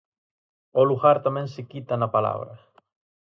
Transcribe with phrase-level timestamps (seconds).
[0.79, 2.53] O lugar tamén se quita na palabra.